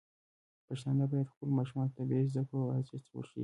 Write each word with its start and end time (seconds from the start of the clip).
پښتانه 0.67 1.03
بايد 1.11 1.31
خپلو 1.33 1.51
ماشومانو 1.59 1.93
ته 1.95 2.01
د 2.03 2.09
طبي 2.09 2.19
زده 2.31 2.41
کړو 2.49 2.73
ارزښت 2.77 3.07
وښيي. 3.13 3.39